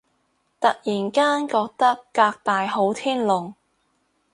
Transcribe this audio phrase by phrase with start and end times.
[0.59, 3.53] 突然間覺得革大好天龍